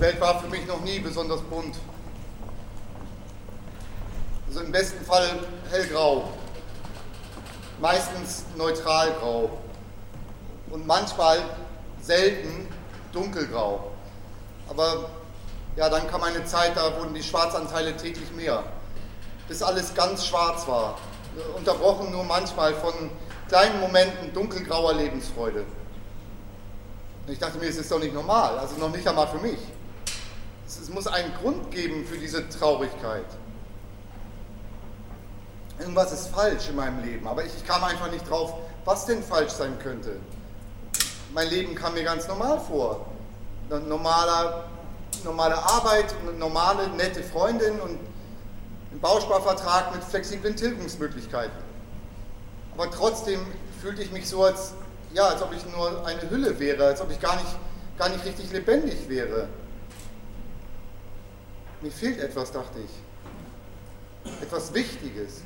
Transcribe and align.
Welt 0.00 0.20
war 0.20 0.40
für 0.40 0.48
mich 0.48 0.66
noch 0.66 0.80
nie 0.80 0.98
besonders 0.98 1.42
bunt. 1.42 1.76
Also 4.48 4.60
im 4.60 4.72
besten 4.72 5.04
Fall 5.04 5.28
hellgrau, 5.70 6.30
meistens 7.80 8.44
neutralgrau 8.56 9.50
und 10.70 10.86
manchmal 10.86 11.38
selten 12.00 12.66
dunkelgrau. 13.12 13.92
Aber 14.68 15.10
ja, 15.76 15.88
dann 15.88 16.08
kam 16.08 16.22
eine 16.22 16.44
Zeit, 16.44 16.76
da 16.76 16.98
wurden 16.98 17.14
die 17.14 17.22
Schwarzanteile 17.22 17.96
täglich 17.96 18.30
mehr, 18.32 18.64
bis 19.48 19.62
alles 19.62 19.94
ganz 19.94 20.26
schwarz 20.26 20.66
war, 20.66 20.98
unterbrochen 21.56 22.10
nur 22.10 22.24
manchmal 22.24 22.74
von 22.74 22.92
kleinen 23.48 23.80
Momenten 23.80 24.32
dunkelgrauer 24.32 24.94
Lebensfreude. 24.94 25.64
Und 27.26 27.32
ich 27.32 27.38
dachte 27.38 27.58
mir, 27.58 27.68
es 27.68 27.76
ist 27.76 27.90
doch 27.92 28.00
nicht 28.00 28.14
normal, 28.14 28.58
also 28.58 28.76
noch 28.76 28.90
nicht 28.90 29.06
einmal 29.06 29.28
für 29.28 29.38
mich. 29.38 29.58
Es, 30.78 30.88
muss 30.88 31.08
einen 31.08 31.34
Grund 31.34 31.72
geben 31.72 32.06
für 32.06 32.16
diese 32.16 32.48
Traurigkeit. 32.48 33.24
Irgendwas 35.80 36.12
ist 36.12 36.28
falsch 36.28 36.68
in 36.68 36.76
meinem 36.76 37.02
Leben, 37.02 37.26
aber 37.26 37.44
ich 37.44 37.66
kam 37.66 37.82
einfach 37.82 38.08
nicht 38.12 38.28
drauf, 38.30 38.54
was 38.84 39.04
denn 39.06 39.20
falsch 39.20 39.50
sein 39.50 39.76
könnte. 39.80 40.16
Mein 41.34 41.48
Leben 41.48 41.74
kam 41.74 41.94
mir 41.94 42.04
ganz 42.04 42.28
normal 42.28 42.60
vor. 42.60 43.06
Normaler, 43.68 44.68
normale 45.24 45.56
Arbeit, 45.56 46.14
normale, 46.38 46.88
nette 46.90 47.24
Freundin 47.24 47.80
und 47.80 47.98
ein 48.92 49.00
Bausparvertrag 49.00 49.92
mit 49.92 50.04
flexiblen 50.04 50.54
Tilgungsmöglichkeiten. 50.54 51.58
Aber 52.74 52.88
trotzdem 52.92 53.40
fühlte 53.82 54.02
ich 54.02 54.12
mich 54.12 54.28
so, 54.28 54.44
als, 54.44 54.74
ja, 55.12 55.26
als 55.26 55.42
ob 55.42 55.52
ich 55.52 55.66
nur 55.74 56.06
eine 56.06 56.30
Hülle 56.30 56.60
wäre, 56.60 56.84
als 56.86 57.00
ob 57.00 57.10
ich 57.10 57.20
gar 57.20 57.34
nicht, 57.34 57.56
gar 57.98 58.08
nicht 58.08 58.24
richtig 58.24 58.52
lebendig 58.52 59.08
wäre. 59.08 59.48
Mir 61.80 61.90
fehlt 61.90 62.20
etwas, 62.20 62.52
dachte 62.52 62.78
ich. 62.78 64.32
Etwas 64.42 64.74
Wichtiges. 64.74 65.42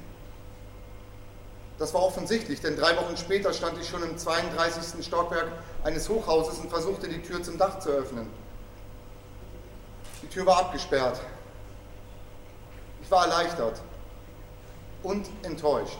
Das 1.78 1.92
war 1.94 2.02
offensichtlich, 2.02 2.60
denn 2.60 2.76
drei 2.76 2.96
Wochen 2.96 3.16
später 3.16 3.52
stand 3.52 3.80
ich 3.80 3.88
schon 3.88 4.02
im 4.02 4.16
32. 4.16 5.04
Stockwerk 5.04 5.48
eines 5.82 6.08
Hochhauses 6.08 6.58
und 6.58 6.70
versuchte 6.70 7.08
die 7.08 7.22
Tür 7.22 7.42
zum 7.42 7.58
Dach 7.58 7.78
zu 7.80 7.90
öffnen. 7.90 8.28
Die 10.22 10.28
Tür 10.28 10.46
war 10.46 10.58
abgesperrt. 10.58 11.20
Ich 13.02 13.10
war 13.10 13.26
erleichtert 13.26 13.80
und 15.02 15.28
enttäuscht. 15.42 15.98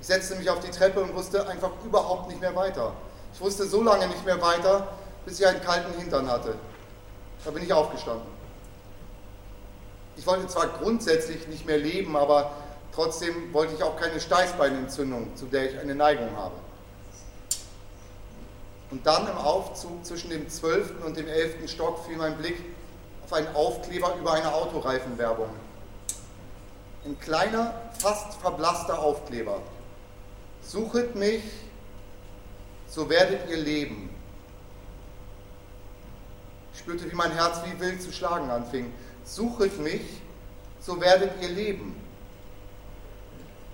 Ich 0.00 0.06
setzte 0.06 0.36
mich 0.36 0.48
auf 0.48 0.60
die 0.60 0.70
Treppe 0.70 1.00
und 1.00 1.14
wusste 1.14 1.46
einfach 1.48 1.70
überhaupt 1.84 2.28
nicht 2.28 2.40
mehr 2.40 2.54
weiter. 2.54 2.92
Ich 3.32 3.40
wusste 3.40 3.66
so 3.66 3.82
lange 3.82 4.06
nicht 4.08 4.24
mehr 4.24 4.40
weiter, 4.40 4.88
bis 5.24 5.40
ich 5.40 5.46
einen 5.46 5.60
kalten 5.60 5.92
Hintern 5.98 6.30
hatte. 6.30 6.54
Da 7.44 7.50
bin 7.50 7.62
ich 7.62 7.72
aufgestanden. 7.72 8.26
Ich 10.16 10.26
wollte 10.26 10.46
zwar 10.46 10.68
grundsätzlich 10.68 11.48
nicht 11.48 11.66
mehr 11.66 11.78
leben, 11.78 12.16
aber 12.16 12.52
trotzdem 12.94 13.52
wollte 13.52 13.74
ich 13.74 13.82
auch 13.82 13.96
keine 13.96 14.20
Steißbeinentzündung, 14.20 15.36
zu 15.36 15.46
der 15.46 15.70
ich 15.70 15.78
eine 15.78 15.94
Neigung 15.94 16.36
habe. 16.36 16.54
Und 18.90 19.04
dann 19.06 19.26
im 19.26 19.36
Aufzug 19.36 20.04
zwischen 20.04 20.30
dem 20.30 20.48
12. 20.48 21.04
und 21.04 21.16
dem 21.16 21.26
11. 21.26 21.68
Stock 21.68 22.04
fiel 22.06 22.16
mein 22.16 22.36
Blick 22.36 22.56
auf 23.24 23.32
einen 23.32 23.48
Aufkleber 23.54 24.14
über 24.16 24.34
eine 24.34 24.52
Autoreifenwerbung. 24.52 25.48
Ein 27.04 27.18
kleiner, 27.18 27.74
fast 27.98 28.34
verblasster 28.40 28.98
Aufkleber. 28.98 29.60
Suchet 30.62 31.16
mich, 31.16 31.42
so 32.86 33.10
werdet 33.10 33.50
ihr 33.50 33.56
leben. 33.56 34.10
Ich 36.72 36.80
spürte, 36.80 37.10
wie 37.10 37.14
mein 37.14 37.32
Herz 37.32 37.58
wie 37.64 37.80
wild 37.80 38.00
zu 38.00 38.12
schlagen 38.12 38.50
anfing 38.50 38.92
suchet 39.24 39.78
mich, 39.80 40.02
so 40.80 41.00
werdet 41.00 41.30
ihr 41.42 41.48
leben. 41.48 42.00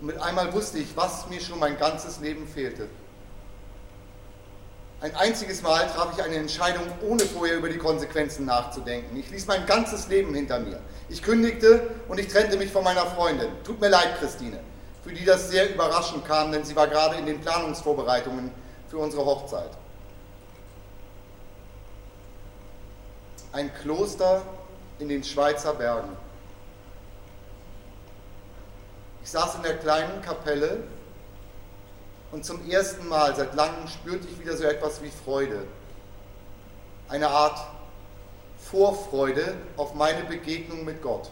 Und 0.01 0.07
mit 0.07 0.19
einmal 0.19 0.53
wusste 0.53 0.79
ich, 0.79 0.97
was 0.97 1.29
mir 1.29 1.41
schon 1.41 1.59
mein 1.59 1.79
ganzes 1.79 2.21
Leben 2.21 2.47
fehlte. 2.47 2.89
Ein 5.03 5.15
einziges 5.17 5.63
Mal 5.63 5.87
traf 5.89 6.13
ich 6.17 6.23
eine 6.23 6.37
Entscheidung, 6.37 6.85
ohne 7.03 7.25
vorher 7.25 7.57
über 7.57 7.71
die 7.71 7.79
Konsequenzen 7.79 8.45
nachzudenken. 8.45 9.17
Ich 9.17 9.31
ließ 9.31 9.47
mein 9.47 9.65
ganzes 9.65 10.09
Leben 10.09 10.35
hinter 10.35 10.59
mir. 10.61 10.79
Ich 11.09 11.23
kündigte 11.23 11.91
und 12.09 12.21
ich 12.21 12.29
trennte 12.29 12.59
mich 12.59 12.71
von 12.71 12.85
meiner 12.85 13.07
Freundin. 13.07 13.49
Tut 13.65 13.81
mir 13.81 13.89
leid, 13.89 14.19
Christine, 14.19 14.61
für 15.03 15.13
die 15.13 15.25
das 15.25 15.49
sehr 15.49 15.73
überraschend 15.73 16.27
kam, 16.27 16.53
denn 16.53 16.65
sie 16.65 16.77
war 16.77 16.87
gerade 16.87 17.17
in 17.17 17.25
den 17.25 17.41
Planungsvorbereitungen 17.41 18.51
für 18.91 18.99
unsere 18.99 19.25
Hochzeit. 19.25 19.71
Ein 23.53 23.73
Kloster 23.83 24.43
in 25.01 25.09
den 25.09 25.25
Schweizer 25.25 25.75
Bergen. 25.75 26.17
Ich 29.23 29.31
saß 29.31 29.57
in 29.57 29.63
der 29.63 29.79
kleinen 29.79 30.23
Kapelle 30.23 30.83
und 32.33 32.45
zum 32.45 32.69
ersten 32.71 33.09
Mal 33.09 33.35
seit 33.35 33.55
langem 33.55 33.89
spürte 33.89 34.27
ich 34.31 34.39
wieder 34.39 34.57
so 34.57 34.65
etwas 34.65 35.03
wie 35.03 35.11
Freude. 35.11 35.65
Eine 37.09 37.29
Art 37.29 37.59
Vorfreude 38.71 39.55
auf 39.77 39.95
meine 39.95 40.25
Begegnung 40.25 40.85
mit 40.85 41.03
Gott. 41.03 41.31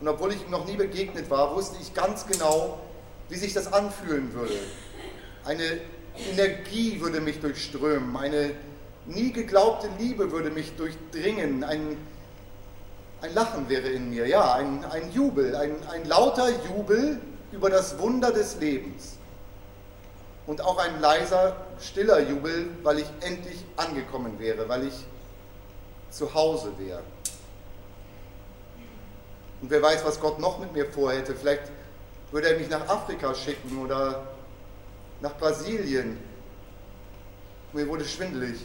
Und 0.00 0.08
obwohl 0.08 0.32
ich 0.32 0.42
ihm 0.42 0.50
noch 0.50 0.66
nie 0.66 0.76
begegnet 0.76 1.30
war, 1.30 1.54
wusste 1.54 1.76
ich 1.80 1.94
ganz 1.94 2.26
genau, 2.26 2.80
wie 3.28 3.36
sich 3.36 3.52
das 3.52 3.72
anfühlen 3.72 4.32
würde. 4.34 4.58
Eine 5.44 5.80
Energie 6.30 7.00
würde 7.00 7.20
mich 7.20 7.40
durchströmen, 7.40 8.16
eine 8.16 8.50
nie 9.06 9.32
geglaubte 9.32 9.88
Liebe 9.98 10.32
würde 10.32 10.50
mich 10.50 10.74
durchdringen, 10.76 11.64
ein, 11.64 11.96
ein 13.20 13.34
Lachen 13.34 13.68
wäre 13.68 13.88
in 13.88 14.10
mir, 14.10 14.26
ja, 14.26 14.54
ein, 14.54 14.84
ein 14.84 15.12
Jubel, 15.12 15.54
ein, 15.56 15.76
ein 15.88 16.04
lauter 16.06 16.48
Jubel 16.66 17.20
über 17.52 17.70
das 17.70 17.98
Wunder 17.98 18.32
des 18.32 18.58
Lebens. 18.60 19.16
Und 20.46 20.60
auch 20.60 20.78
ein 20.78 21.00
leiser, 21.00 21.56
stiller 21.80 22.20
Jubel, 22.20 22.68
weil 22.82 23.00
ich 23.00 23.06
endlich 23.20 23.64
angekommen 23.76 24.38
wäre, 24.38 24.68
weil 24.68 24.86
ich 24.86 24.94
zu 26.10 26.32
Hause 26.34 26.72
wäre. 26.78 27.02
Und 29.60 29.70
wer 29.70 29.82
weiß, 29.82 30.04
was 30.04 30.20
Gott 30.20 30.38
noch 30.38 30.58
mit 30.58 30.72
mir 30.72 30.86
vorhätte. 30.86 31.34
Vielleicht 31.34 31.72
würde 32.30 32.50
er 32.50 32.58
mich 32.58 32.68
nach 32.68 32.88
Afrika 32.88 33.34
schicken 33.34 33.78
oder 33.78 34.26
nach 35.20 35.36
Brasilien. 35.36 36.18
Mir 37.72 37.88
wurde 37.88 38.04
schwindelig. 38.04 38.60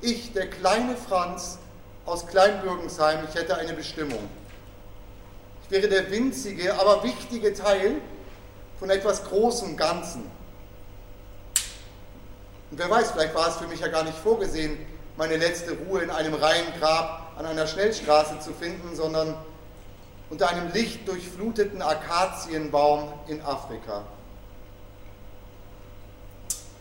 Ich, 0.00 0.32
der 0.32 0.48
kleine 0.50 0.96
Franz 0.96 1.58
aus 2.06 2.26
Kleinbürgensheim, 2.26 3.20
ich 3.28 3.34
hätte 3.34 3.56
eine 3.56 3.72
Bestimmung. 3.72 4.28
Ich 5.64 5.70
wäre 5.70 5.88
der 5.88 6.10
winzige, 6.10 6.78
aber 6.78 7.02
wichtige 7.02 7.54
Teil 7.54 8.00
von 8.78 8.90
etwas 8.90 9.24
Großem 9.24 9.76
Ganzen. 9.76 10.30
Und 12.70 12.78
wer 12.78 12.90
weiß, 12.90 13.12
vielleicht 13.12 13.34
war 13.34 13.48
es 13.48 13.56
für 13.56 13.66
mich 13.66 13.80
ja 13.80 13.88
gar 13.88 14.04
nicht 14.04 14.18
vorgesehen, 14.18 14.76
meine 15.16 15.36
letzte 15.36 15.72
Ruhe 15.72 16.00
in 16.00 16.10
einem 16.10 16.34
Reihengrab 16.34 17.32
an 17.38 17.46
einer 17.46 17.66
Schnellstraße 17.66 18.40
zu 18.40 18.52
finden, 18.52 18.94
sondern 18.94 19.36
unter 20.28 20.48
einem 20.48 20.72
lichtdurchfluteten 20.72 21.82
Akazienbaum 21.82 23.12
in 23.28 23.40
Afrika. 23.42 24.04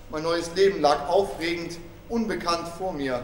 Mein 0.10 0.24
neues 0.24 0.54
Leben 0.56 0.82
lag 0.82 1.08
aufregend 1.08 1.78
unbekannt 2.10 2.68
vor 2.78 2.94
mir. 2.94 3.24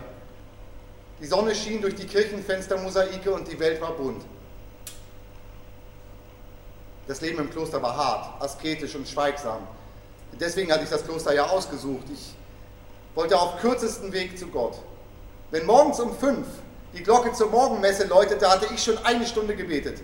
Die 1.22 1.28
Sonne 1.28 1.54
schien 1.54 1.82
durch 1.82 1.96
die 1.96 2.06
Kirchenfenstermosaike 2.06 3.32
und 3.32 3.48
die 3.52 3.60
Welt 3.60 3.82
war 3.82 3.92
bunt. 3.92 4.24
Das 7.08 7.22
Leben 7.22 7.40
im 7.40 7.50
Kloster 7.50 7.82
war 7.82 7.98
hart, 7.98 8.42
asketisch 8.42 8.96
und 8.96 9.08
schweigsam. 9.08 9.68
Deswegen 10.40 10.72
hatte 10.72 10.84
ich 10.84 10.90
das 10.90 11.04
Kloster 11.04 11.34
ja 11.34 11.48
ausgesucht. 11.48 12.06
Ich 12.14 12.36
wollte 13.16 13.38
auf 13.38 13.60
kürzesten 13.60 14.14
Weg 14.14 14.38
zu 14.38 14.48
Gott. 14.48 14.78
Wenn 15.52 15.66
morgens 15.66 16.00
um 16.00 16.16
fünf 16.16 16.48
die 16.94 17.04
Glocke 17.04 17.34
zur 17.34 17.50
Morgenmesse 17.50 18.06
läutete, 18.06 18.50
hatte 18.50 18.68
ich 18.74 18.84
schon 18.84 18.98
eine 19.04 19.26
Stunde 19.26 19.56
gebetet. 19.56 20.02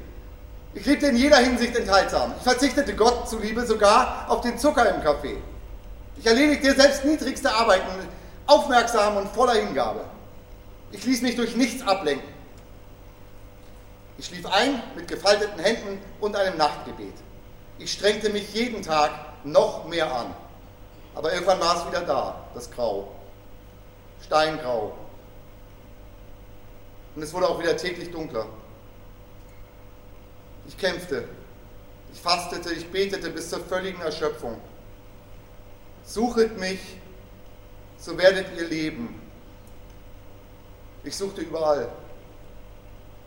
Ich 0.74 0.86
lebte 0.86 1.07
in 1.07 1.16
jeder 1.16 1.38
Hinsicht 1.38 1.75
enthaltsam. 1.75 2.33
Ich 2.38 2.44
verzichtete 2.44 2.95
Gott 2.95 3.30
zuliebe 3.30 3.66
sogar 3.66 4.25
auf 4.28 4.42
den 4.42 4.57
Zucker 4.57 4.94
im 4.94 5.01
Kaffee. 5.01 5.38
Ich 6.18 6.25
erledigte 6.25 6.74
selbst 6.74 7.06
niedrigste 7.06 7.51
Arbeiten 7.51 7.88
aufmerksam 8.47 9.18
und 9.18 9.30
voller 9.30 9.53
Hingabe. 9.53 10.06
Ich 10.92 11.03
ließ 11.06 11.21
mich 11.21 11.36
durch 11.36 11.56
nichts 11.56 11.86
ablenken. 11.86 12.33
Ich 14.18 14.27
schlief 14.27 14.45
ein 14.45 14.81
mit 14.95 15.07
gefalteten 15.07 15.59
Händen 15.59 16.00
und 16.21 16.36
einem 16.36 16.57
Nachtgebet. 16.57 17.13
Ich 17.80 17.92
strengte 17.92 18.30
mich 18.30 18.53
jeden 18.53 18.81
Tag 18.81 19.12
noch 19.44 19.86
mehr 19.86 20.13
an. 20.13 20.33
Aber 21.13 21.33
irgendwann 21.33 21.59
war 21.59 21.77
es 21.77 21.88
wieder 21.88 22.01
da, 22.01 22.45
das 22.53 22.71
Grau. 22.71 23.13
Steingrau. 24.24 24.97
Und 27.15 27.21
es 27.21 27.33
wurde 27.33 27.47
auch 27.47 27.59
wieder 27.59 27.75
täglich 27.75 28.12
dunkler. 28.12 28.45
Ich 30.68 30.77
kämpfte. 30.77 31.27
Ich 32.13 32.21
fastete, 32.21 32.74
ich 32.74 32.89
betete 32.89 33.30
bis 33.30 33.50
zur 33.50 33.59
völligen 33.59 34.01
Erschöpfung. 34.01 34.59
Suchet 36.06 36.57
mich 36.57 36.80
so 37.97 38.18
werdet 38.18 38.47
ihr 38.57 38.68
leben. 38.68 39.21
Ich 41.03 41.15
suchte 41.15 41.42
überall. 41.42 41.89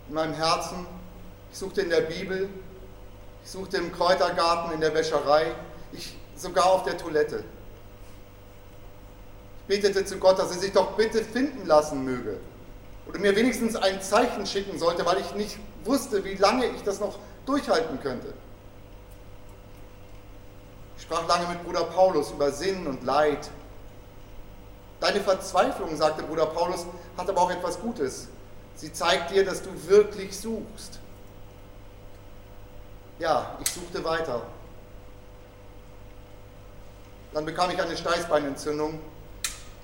In 0.08 0.14
meinem 0.14 0.34
Herzen, 0.34 0.86
ich 1.52 1.58
suchte 1.58 1.82
in 1.82 1.90
der 1.90 2.02
Bibel, 2.02 2.48
ich 3.44 3.50
suchte 3.50 3.76
im 3.76 3.92
Kräutergarten, 3.92 4.72
in 4.72 4.80
der 4.80 4.94
Wäscherei, 4.94 5.54
ich 5.92 6.16
sogar 6.36 6.66
auf 6.66 6.84
der 6.84 6.96
Toilette. 6.96 7.44
Ich 9.68 9.76
betete 9.76 10.04
zu 10.04 10.18
Gott, 10.18 10.38
dass 10.38 10.50
er 10.50 10.58
sich 10.58 10.72
doch 10.72 10.92
bitte 10.96 11.22
finden 11.22 11.66
lassen 11.66 12.04
möge. 12.04 12.38
Oder 13.06 13.18
mir 13.20 13.34
wenigstens 13.36 13.76
ein 13.76 14.02
Zeichen 14.02 14.46
schicken 14.46 14.78
sollte, 14.78 15.04
weil 15.06 15.18
ich 15.20 15.34
nicht 15.34 15.58
wusste, 15.84 16.24
wie 16.24 16.34
lange 16.34 16.66
ich 16.66 16.82
das 16.82 17.00
noch 17.00 17.18
durchhalten 17.46 18.00
könnte. 18.00 18.34
Ich 20.96 21.04
sprach 21.04 21.26
lange 21.26 21.48
mit 21.48 21.64
Bruder 21.64 21.84
Paulus 21.84 22.30
über 22.32 22.52
Sinn 22.52 22.86
und 22.86 23.04
Leid. 23.04 23.50
Deine 25.00 25.20
Verzweiflung, 25.20 25.96
sagte 25.96 26.24
Bruder 26.24 26.46
Paulus, 26.46 26.84
hat 27.16 27.28
aber 27.28 27.40
auch 27.40 27.50
etwas 27.50 27.78
Gutes. 27.78 28.28
Sie 28.74 28.92
zeigt 28.92 29.30
dir, 29.30 29.44
dass 29.44 29.62
du 29.62 29.70
wirklich 29.88 30.36
suchst. 30.36 30.98
Ja, 33.18 33.56
ich 33.60 33.68
suchte 33.68 34.04
weiter. 34.04 34.42
Dann 37.34 37.44
bekam 37.44 37.70
ich 37.70 37.80
eine 37.80 37.96
Steißbeinentzündung, 37.96 39.00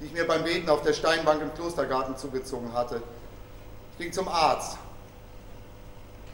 die 0.01 0.07
ich 0.07 0.13
mir 0.13 0.27
beim 0.27 0.45
Beten 0.45 0.69
auf 0.69 0.83
der 0.83 0.93
Steinbank 0.93 1.43
im 1.43 1.55
Klostergarten 1.55 2.17
zugezogen 2.17 2.73
hatte. 2.73 3.03
Ich 3.93 3.99
ging 3.99 4.13
zum 4.13 4.29
Arzt. 4.29 4.79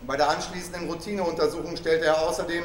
Bei 0.06 0.16
der 0.16 0.30
anschließenden 0.30 0.88
Routineuntersuchung 0.88 1.76
stellte 1.76 2.06
er 2.06 2.22
außerdem 2.22 2.64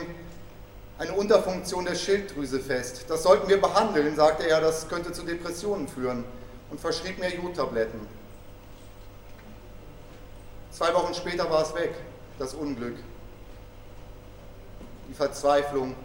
eine 0.98 1.14
Unterfunktion 1.14 1.86
der 1.86 1.96
Schilddrüse 1.96 2.60
fest. 2.60 3.06
Das 3.10 3.24
sollten 3.24 3.50
wir 3.50 3.60
behandeln, 3.60 4.16
sagte 4.16 4.48
er, 4.48 4.62
das 4.62 4.88
könnte 4.88 5.12
zu 5.12 5.24
Depressionen 5.24 5.88
führen 5.88 6.24
und 6.70 6.80
verschrieb 6.80 7.20
mir 7.20 7.34
Jodtabletten. 7.34 8.08
Zwei 10.72 10.94
Wochen 10.94 11.14
später 11.14 11.50
war 11.50 11.64
es 11.64 11.74
weg, 11.74 11.96
das 12.40 12.54
Unglück, 12.54 12.98
die 15.10 15.14
Verzweiflung 15.14 15.96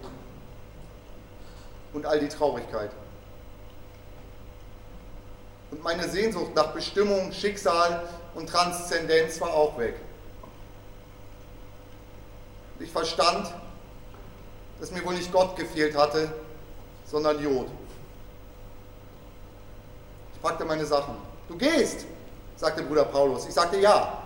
und 1.92 2.06
all 2.06 2.20
die 2.20 2.28
Traurigkeit. 2.28 2.90
Und 5.70 5.82
meine 5.84 6.08
Sehnsucht 6.08 6.54
nach 6.54 6.72
Bestimmung, 6.72 7.32
Schicksal 7.32 8.08
und 8.34 8.48
Transzendenz 8.48 9.40
war 9.40 9.54
auch 9.54 9.78
weg. 9.78 9.94
Ich 12.80 12.90
verstand, 12.90 13.52
dass 14.80 14.90
mir 14.90 15.04
wohl 15.04 15.14
nicht 15.14 15.30
Gott 15.30 15.54
gefehlt 15.56 15.96
hatte, 15.96 16.32
sondern 17.06 17.42
Jod. 17.42 17.66
Ich 20.34 20.40
packte 20.40 20.64
meine 20.64 20.86
Sachen. 20.86 21.16
Du 21.48 21.56
gehst, 21.56 22.06
sagte 22.56 22.82
Bruder 22.82 23.04
Paulus. 23.04 23.46
Ich 23.46 23.54
sagte 23.54 23.78
ja. 23.78 24.22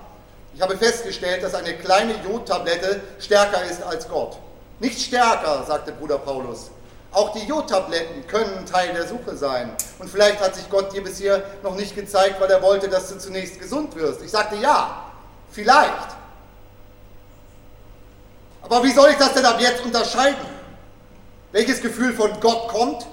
Ich 0.55 0.63
habe 0.63 0.77
festgestellt, 0.77 1.43
dass 1.43 1.55
eine 1.55 1.75
kleine 1.75 2.15
Jodtablette 2.23 3.03
stärker 3.19 3.65
ist 3.65 3.83
als 3.83 4.09
Gott. 4.09 4.39
Nicht 4.79 5.01
stärker, 5.01 5.65
sagte 5.67 5.91
Bruder 5.91 6.19
Paulus. 6.19 6.71
Auch 7.11 7.33
die 7.33 7.45
Jodtabletten 7.45 8.27
können 8.27 8.65
Teil 8.67 8.93
der 8.93 9.09
Suche 9.09 9.37
sein. 9.37 9.73
Und 9.99 10.09
vielleicht 10.09 10.41
hat 10.41 10.55
sich 10.55 10.69
Gott 10.71 10.93
dir 10.93 11.03
bisher 11.03 11.43
noch 11.63 11.75
nicht 11.75 11.95
gezeigt, 11.95 12.41
weil 12.41 12.51
er 12.51 12.63
wollte, 12.63 12.89
dass 12.89 13.09
du 13.09 13.19
zunächst 13.19 13.61
gesund 13.61 13.95
wirst. 13.97 14.23
Ich 14.23 14.31
sagte 14.31 14.57
ja, 14.57 15.11
vielleicht. 15.51 16.24
Aber 18.65 18.83
wie 18.83 18.91
soll 18.91 19.11
ich 19.11 19.17
das 19.17 19.35
denn 19.35 19.45
ab 19.45 19.61
jetzt 19.61 19.85
unterscheiden? 19.85 20.47
Welches 21.53 21.81
Gefühl 21.81 22.15
von 22.15 22.41
Gott 22.41 22.69
kommt 22.69 23.07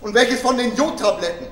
und 0.00 0.12
welches 0.12 0.40
von 0.40 0.58
den 0.58 0.74
Jodtabletten? 0.76 1.46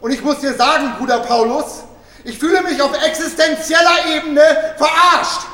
Und 0.00 0.10
ich 0.10 0.22
muss 0.22 0.40
dir 0.40 0.54
sagen, 0.54 0.94
Bruder 0.98 1.20
Paulus, 1.20 1.84
ich 2.24 2.38
fühle 2.38 2.62
mich 2.62 2.80
auf 2.80 2.92
existenzieller 3.04 4.06
Ebene 4.16 4.74
verarscht. 4.76 5.46